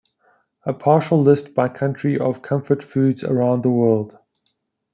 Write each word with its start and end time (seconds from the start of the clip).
A 0.65 0.73
partial 0.73 1.21
list 1.21 1.53
by 1.53 1.69
country 1.69 2.17
of 2.17 2.41
comfort 2.41 2.81
foods 2.83 3.23
around 3.23 3.61
the 3.61 3.69
world. 3.69 4.17